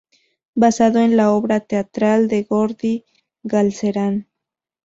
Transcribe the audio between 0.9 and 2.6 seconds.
en la obra teatral de